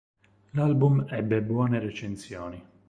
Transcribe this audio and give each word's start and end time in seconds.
L'album 0.55 1.05
ebbe 1.09 1.43
buone 1.43 1.77
recensioni. 1.77 2.65